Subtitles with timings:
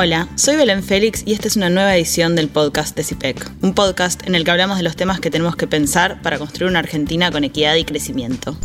[0.00, 3.74] Hola, soy Belén Félix y esta es una nueva edición del podcast de CIPEC, un
[3.74, 6.78] podcast en el que hablamos de los temas que tenemos que pensar para construir una
[6.78, 8.56] Argentina con equidad y crecimiento.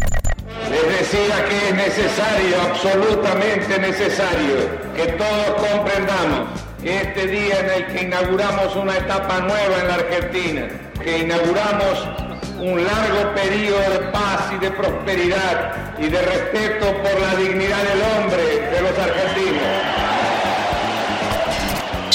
[0.70, 4.58] Les decía que es necesario, absolutamente necesario,
[4.96, 6.50] que todos comprendamos
[6.84, 10.68] este día en el que inauguramos una etapa nueva en la Argentina,
[11.04, 12.10] que inauguramos
[12.60, 18.02] un largo periodo de paz y de prosperidad y de respeto por la dignidad del
[18.04, 19.73] hombre de los argentinos.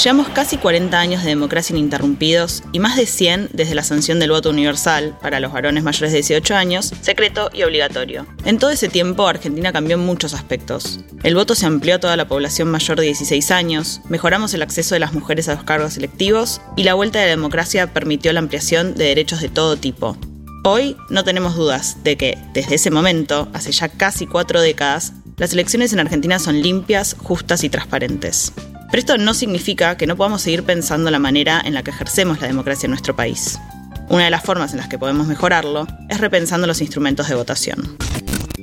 [0.01, 4.31] Llevamos casi 40 años de democracia ininterrumpidos y más de 100 desde la sanción del
[4.31, 8.25] voto universal para los varones mayores de 18 años, secreto y obligatorio.
[8.45, 11.01] En todo ese tiempo, Argentina cambió en muchos aspectos.
[11.23, 14.95] El voto se amplió a toda la población mayor de 16 años, mejoramos el acceso
[14.95, 18.39] de las mujeres a los cargos electivos y la vuelta de la democracia permitió la
[18.39, 20.15] ampliación de derechos de todo tipo.
[20.63, 25.51] Hoy no tenemos dudas de que, desde ese momento, hace ya casi cuatro décadas, las
[25.51, 28.53] elecciones en Argentina son limpias, justas y transparentes.
[28.91, 32.41] Pero esto no significa que no podamos seguir pensando la manera en la que ejercemos
[32.41, 33.59] la democracia en nuestro país.
[34.09, 37.97] Una de las formas en las que podemos mejorarlo es repensando los instrumentos de votación.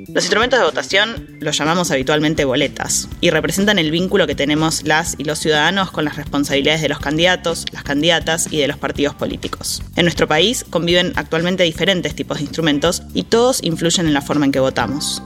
[0.08, 5.14] Los instrumentos de votación los llamamos habitualmente boletas y representan el vínculo que tenemos las
[5.18, 9.14] y los ciudadanos con las responsabilidades de los candidatos, las candidatas y de los partidos
[9.14, 9.82] políticos.
[9.94, 14.46] En nuestro país conviven actualmente diferentes tipos de instrumentos y todos influyen en la forma
[14.46, 15.22] en que votamos.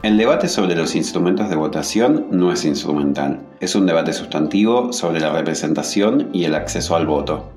[0.00, 5.18] El debate sobre los instrumentos de votación no es instrumental, es un debate sustantivo sobre
[5.18, 7.50] la representación y el acceso al voto.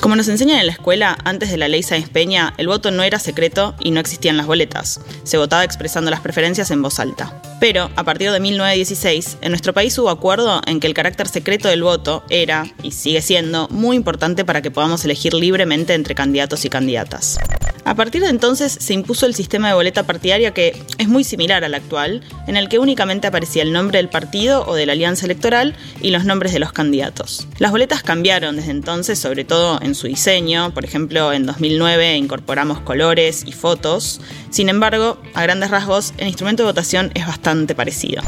[0.00, 3.02] Como nos enseñan en la escuela, antes de la ley Sáenz Peña, el voto no
[3.02, 5.00] era secreto y no existían las boletas.
[5.24, 7.42] Se votaba expresando las preferencias en voz alta.
[7.64, 11.66] Pero, a partir de 1916, en nuestro país hubo acuerdo en que el carácter secreto
[11.66, 16.66] del voto era, y sigue siendo, muy importante para que podamos elegir libremente entre candidatos
[16.66, 17.38] y candidatas.
[17.86, 21.64] A partir de entonces se impuso el sistema de boleta partidaria que es muy similar
[21.64, 25.24] al actual, en el que únicamente aparecía el nombre del partido o de la alianza
[25.24, 27.46] electoral y los nombres de los candidatos.
[27.58, 32.80] Las boletas cambiaron desde entonces, sobre todo en su diseño, por ejemplo en 2009 incorporamos
[32.80, 34.20] colores y fotos,
[34.50, 38.22] sin embargo, a grandes rasgos, el instrumento de votación es bastante parecido.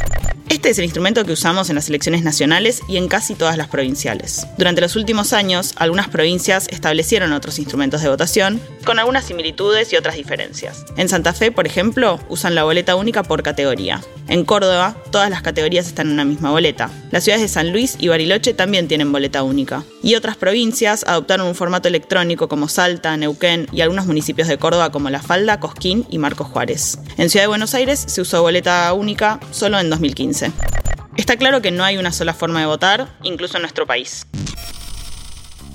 [0.67, 3.69] Este es el instrumento que usamos en las elecciones nacionales y en casi todas las
[3.69, 4.49] provinciales.
[4.59, 9.97] Durante los últimos años, algunas provincias establecieron otros instrumentos de votación, con algunas similitudes y
[9.97, 10.85] otras diferencias.
[10.97, 14.01] En Santa Fe, por ejemplo, usan la boleta única por categoría.
[14.29, 16.91] En Córdoba, todas las categorías están en una misma boleta.
[17.13, 19.85] Las ciudades de San Luis y Bariloche también tienen boleta única.
[20.03, 24.91] Y otras provincias adoptaron un formato electrónico como Salta, Neuquén y algunos municipios de Córdoba
[24.91, 26.99] como La Falda, Cosquín y Marcos Juárez.
[27.19, 30.56] En Ciudad de Buenos Aires se usó boleta única solo en 2015.
[31.17, 34.27] Está claro que no hay una sola forma de votar, incluso en nuestro país.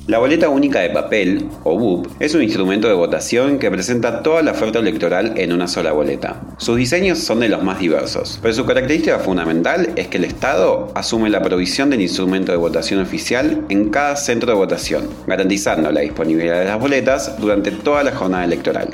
[0.07, 4.41] La boleta única de papel, o BUP, es un instrumento de votación que presenta toda
[4.41, 6.41] la oferta electoral en una sola boleta.
[6.57, 10.91] Sus diseños son de los más diversos, pero su característica fundamental es que el Estado
[10.95, 16.01] asume la provisión del instrumento de votación oficial en cada centro de votación, garantizando la
[16.01, 18.89] disponibilidad de las boletas durante toda la jornada electoral.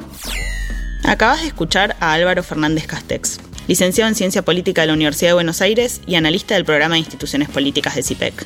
[1.06, 5.36] Acabas de escuchar a Álvaro Fernández Castex, licenciado en Ciencia Política de la Universidad de
[5.36, 8.46] Buenos Aires y analista del programa de Instituciones Políticas de CIPEC.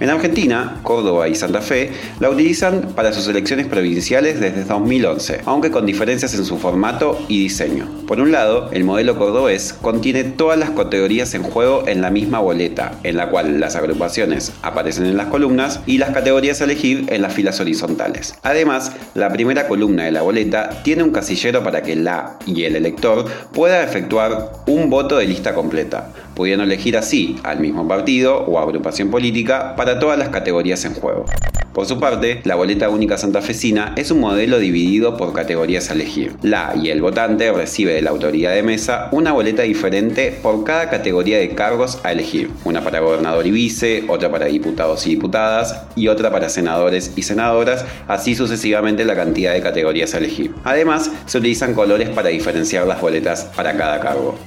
[0.00, 5.72] En Argentina, Córdoba y Santa Fe la utilizan para sus elecciones provinciales desde 2011, aunque
[5.72, 7.88] con diferencias en su formato y diseño.
[8.06, 12.38] Por un lado, el modelo cordobés contiene todas las categorías en juego en la misma
[12.38, 17.06] boleta, en la cual las agrupaciones aparecen en las columnas y las categorías a elegir
[17.08, 18.36] en las filas horizontales.
[18.44, 22.76] Además, la primera columna de la boleta tiene un casillero para que la y el
[22.76, 28.60] elector pueda efectuar un voto de lista completa, pudiendo elegir así al mismo partido o
[28.60, 31.26] agrupación política para todas las categorías en juego.
[31.74, 36.36] Por su parte, la boleta única santafesina es un modelo dividido por categorías a elegir.
[36.42, 40.88] La y el votante recibe de la autoridad de mesa una boleta diferente por cada
[40.90, 42.50] categoría de cargos a elegir.
[42.64, 47.22] Una para gobernador y vice, otra para diputados y diputadas y otra para senadores y
[47.22, 50.54] senadoras, así sucesivamente la cantidad de categorías a elegir.
[50.62, 54.38] Además, se utilizan colores para diferenciar las boletas para cada cargo.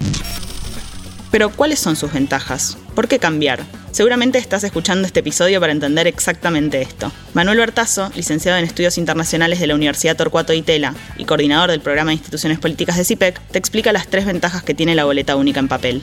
[1.32, 2.78] Pero ¿cuáles son sus ventajas?
[2.94, 3.62] ¿Por qué cambiar?
[3.92, 7.10] Seguramente estás escuchando este episodio para entender exactamente esto.
[7.34, 12.10] Manuel Bertazo, licenciado en Estudios Internacionales de la Universidad Torcuato Itela y coordinador del programa
[12.10, 15.62] de Instituciones Políticas de CIPEC, te explica las tres ventajas que tiene la boleta única
[15.62, 16.02] en papel.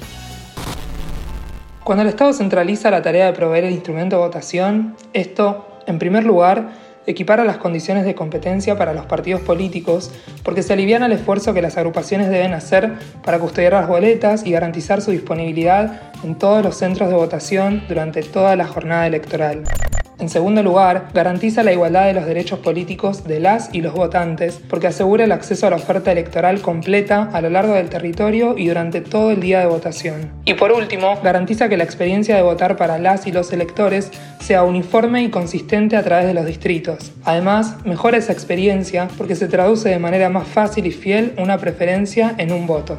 [1.84, 6.24] Cuando el Estado centraliza la tarea de proveer el instrumento de votación, esto, en primer
[6.24, 6.70] lugar,
[7.08, 10.10] equipara las condiciones de competencia para los partidos políticos
[10.42, 12.92] porque se aliviana el esfuerzo que las agrupaciones deben hacer
[13.24, 18.22] para custodiar las boletas y garantizar su disponibilidad en todos los centros de votación durante
[18.22, 19.64] toda la jornada electoral.
[20.20, 24.60] En segundo lugar, garantiza la igualdad de los derechos políticos de las y los votantes
[24.68, 28.66] porque asegura el acceso a la oferta electoral completa a lo largo del territorio y
[28.66, 30.32] durante todo el día de votación.
[30.44, 34.10] Y por último, garantiza que la experiencia de votar para las y los electores
[34.40, 37.12] sea uniforme y consistente a través de los distritos.
[37.24, 42.34] Además, mejora esa experiencia porque se traduce de manera más fácil y fiel una preferencia
[42.38, 42.98] en un voto.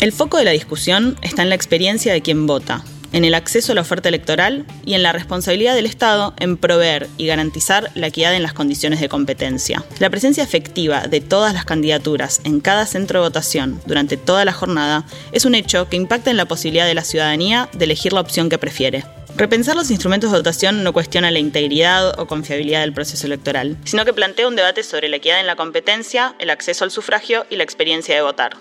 [0.00, 3.72] El foco de la discusión está en la experiencia de quien vota, en el acceso
[3.72, 8.08] a la oferta electoral y en la responsabilidad del Estado en proveer y garantizar la
[8.08, 9.84] equidad en las condiciones de competencia.
[9.98, 14.52] La presencia efectiva de todas las candidaturas en cada centro de votación durante toda la
[14.52, 18.20] jornada es un hecho que impacta en la posibilidad de la ciudadanía de elegir la
[18.20, 19.04] opción que prefiere.
[19.36, 24.04] Repensar los instrumentos de votación no cuestiona la integridad o confiabilidad del proceso electoral, sino
[24.04, 27.56] que plantea un debate sobre la equidad en la competencia, el acceso al sufragio y
[27.56, 28.56] la experiencia de votar.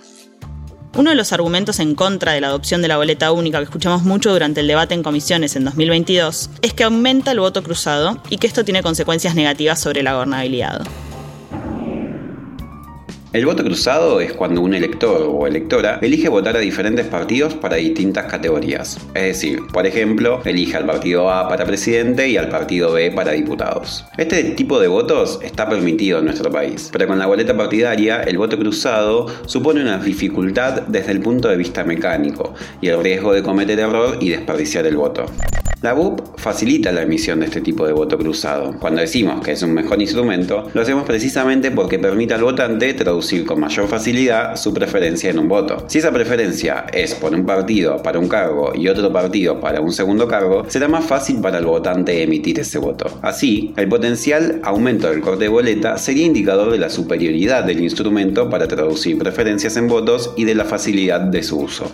[0.98, 4.02] Uno de los argumentos en contra de la adopción de la boleta única que escuchamos
[4.02, 8.38] mucho durante el debate en comisiones en 2022 es que aumenta el voto cruzado y
[8.38, 10.88] que esto tiene consecuencias negativas sobre la gobernabilidad.
[13.34, 17.76] El voto cruzado es cuando un elector o electora elige votar a diferentes partidos para
[17.76, 18.98] distintas categorías.
[19.16, 23.34] Es decir, por ejemplo, elige al partido A para presidente y al partido B para
[23.34, 24.06] diputados.
[24.18, 28.38] Este tipo de votos está permitido en nuestro país, pero con la boleta partidaria el
[28.38, 33.44] voto cruzado supone una dificultad desde el punto de vista mecánico y el riesgo de
[33.44, 35.26] cometer error y desperdiciar el voto.
[35.84, 38.76] La BUP facilita la emisión de este tipo de voto cruzado.
[38.80, 43.46] Cuando decimos que es un mejor instrumento, lo hacemos precisamente porque permite al votante traducir
[43.46, 45.86] con mayor facilidad su preferencia en un voto.
[45.88, 49.94] Si esa preferencia es por un partido para un cargo y otro partido para un
[49.94, 53.20] segundo cargo, será más fácil para el votante emitir ese voto.
[53.22, 58.50] Así, el potencial aumento del corte de boleta sería indicador de la superioridad del instrumento
[58.50, 61.92] para traducir preferencias en votos y de la facilidad de su uso.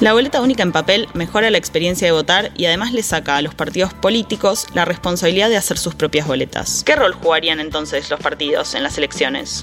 [0.00, 3.42] La boleta única en papel mejora la experiencia de votar y además le saca a
[3.42, 6.82] los partidos políticos la responsabilidad de hacer sus propias boletas.
[6.86, 9.62] ¿Qué rol jugarían entonces los partidos en las elecciones?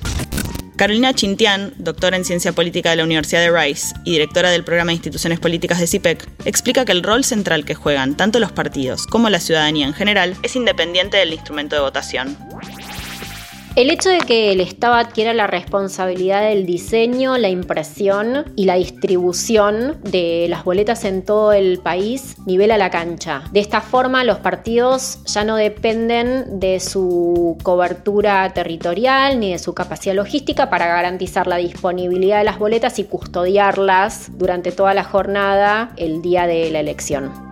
[0.75, 4.89] Carolina Chintian, doctora en Ciencia Política de la Universidad de Rice y directora del programa
[4.89, 9.07] de Instituciones Políticas de CIPEC, explica que el rol central que juegan tanto los partidos
[9.07, 12.37] como la ciudadanía en general es independiente del instrumento de votación.
[13.77, 18.73] El hecho de que el Estado adquiera la responsabilidad del diseño, la impresión y la
[18.73, 23.43] distribución de las boletas en todo el país nivela la cancha.
[23.51, 29.75] De esta forma, los partidos ya no dependen de su cobertura territorial ni de su
[29.75, 35.91] capacidad logística para garantizar la disponibilidad de las boletas y custodiarlas durante toda la jornada
[35.97, 37.46] el día de la elección.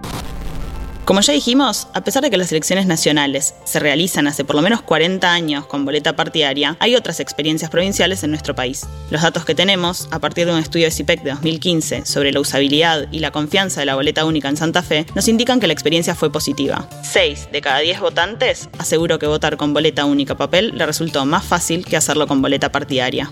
[1.06, 4.64] Como ya dijimos, a pesar de que las elecciones nacionales se realizan hace por lo
[4.64, 8.88] menos 40 años con boleta partidaria, hay otras experiencias provinciales en nuestro país.
[9.12, 12.40] Los datos que tenemos, a partir de un estudio de CIPEC de 2015 sobre la
[12.40, 15.74] usabilidad y la confianza de la boleta única en Santa Fe, nos indican que la
[15.74, 16.90] experiencia fue positiva.
[17.04, 21.46] 6 de cada 10 votantes aseguró que votar con boleta única papel le resultó más
[21.46, 23.32] fácil que hacerlo con boleta partidaria.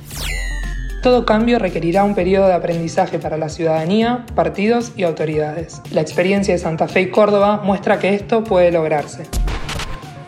[1.03, 5.81] Todo cambio requerirá un periodo de aprendizaje para la ciudadanía, partidos y autoridades.
[5.91, 9.25] La experiencia de Santa Fe y Córdoba muestra que esto puede lograrse.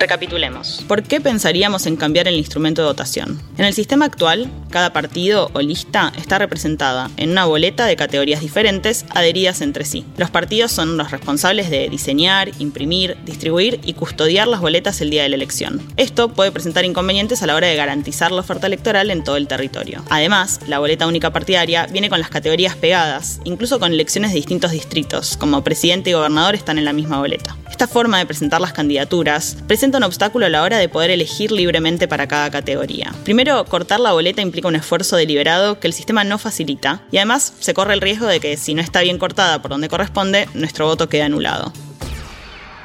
[0.06, 0.86] Recapitulemos.
[0.88, 3.42] ¿Por qué pensaríamos en cambiar el instrumento de votación?
[3.57, 8.42] En el sistema actual, cada partido o lista está representada en una boleta de categorías
[8.42, 10.06] diferentes adheridas entre sí.
[10.18, 15.24] Los partidos son los responsables de diseñar, imprimir, distribuir y custodiar las boletas el día
[15.24, 15.81] de la elección.
[15.98, 19.48] Esto puede presentar inconvenientes a la hora de garantizar la oferta electoral en todo el
[19.48, 20.04] territorio.
[20.12, 24.70] Además, la boleta única partidaria viene con las categorías pegadas, incluso con elecciones de distintos
[24.70, 27.58] distritos, como presidente y gobernador están en la misma boleta.
[27.72, 31.52] Esta forma de presentar las candidaturas presenta un obstáculo a la hora de poder elegir
[31.52, 33.14] libremente para cada categoría.
[33.24, 37.54] Primero, cortar la boleta implica un esfuerzo deliberado que el sistema no facilita y además
[37.60, 40.86] se corre el riesgo de que si no está bien cortada por donde corresponde, nuestro
[40.86, 41.74] voto queda anulado.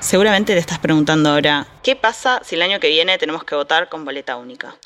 [0.00, 3.88] Seguramente te estás preguntando ahora, ¿qué pasa si el año que viene tenemos que votar
[3.88, 4.76] con boleta única?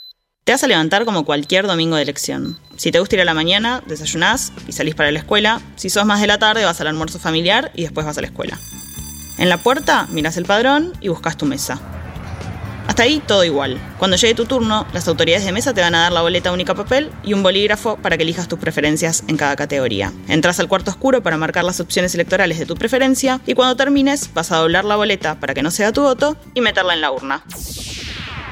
[0.44, 2.58] Te vas a levantar como cualquier domingo de elección.
[2.76, 5.60] Si te gusta ir a la mañana, desayunás y salís para la escuela.
[5.76, 8.26] Si sos más de la tarde, vas al almuerzo familiar y después vas a la
[8.26, 8.58] escuela.
[9.38, 11.80] En la puerta, miras el padrón y buscas tu mesa.
[12.86, 13.80] Hasta ahí todo igual.
[13.98, 16.74] Cuando llegue tu turno, las autoridades de mesa te van a dar la boleta única
[16.74, 20.12] papel y un bolígrafo para que elijas tus preferencias en cada categoría.
[20.28, 24.32] Entras al cuarto oscuro para marcar las opciones electorales de tu preferencia y cuando termines
[24.34, 27.10] vas a doblar la boleta para que no sea tu voto y meterla en la
[27.10, 27.44] urna.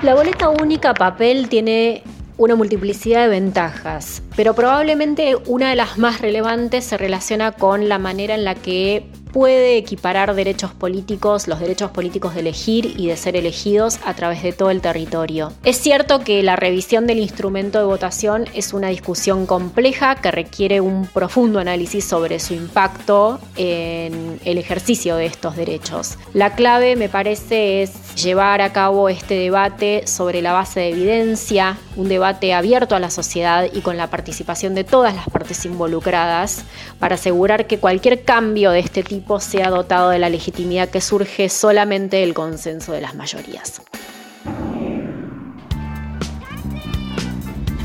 [0.03, 2.03] La boleta única papel tiene
[2.37, 7.99] una multiplicidad de ventajas, pero probablemente una de las más relevantes se relaciona con la
[7.99, 13.17] manera en la que puede equiparar derechos políticos, los derechos políticos de elegir y de
[13.17, 15.53] ser elegidos a través de todo el territorio.
[15.65, 20.81] Es cierto que la revisión del instrumento de votación es una discusión compleja que requiere
[20.81, 26.19] un profundo análisis sobre su impacto en el ejercicio de estos derechos.
[26.35, 31.79] La clave, me parece, es llevar a cabo este debate sobre la base de evidencia,
[31.97, 36.63] un debate abierto a la sociedad y con la participación de todas las partes involucradas
[37.01, 41.49] para asegurar que cualquier cambio de este tipo sea dotado de la legitimidad que surge
[41.49, 43.83] solamente del consenso de las mayorías.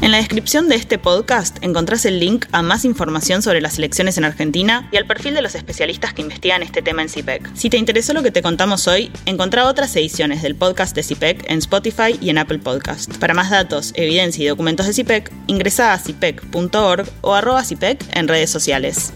[0.01, 4.17] En la descripción de este podcast encontrás el link a más información sobre las elecciones
[4.17, 7.49] en Argentina y al perfil de los especialistas que investigan este tema en CIPEC.
[7.55, 11.49] Si te interesó lo que te contamos hoy, encontrá otras ediciones del podcast de CIPEC
[11.49, 13.17] en Spotify y en Apple Podcast.
[13.17, 18.27] Para más datos, evidencia y documentos de CIPEC, ingresa a cipec.org o arroba CIPEC en
[18.27, 19.13] redes sociales.